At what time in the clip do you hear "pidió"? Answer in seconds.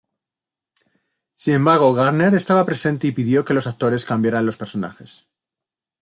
3.11-3.45